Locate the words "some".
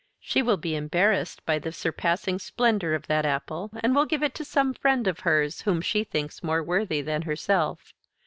4.43-4.73